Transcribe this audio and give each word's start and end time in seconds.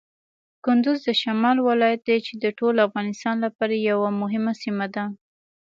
کندز 0.65 0.99
د 1.07 1.09
شمال 1.21 1.57
ولایت 1.69 2.01
دی 2.07 2.17
چې 2.25 2.33
د 2.43 2.45
ټول 2.59 2.75
افغانستان 2.87 3.35
لپاره 3.45 3.73
یوه 3.89 4.09
مهمه 4.21 4.53
سیمه 4.63 4.87
ده. 4.95 5.05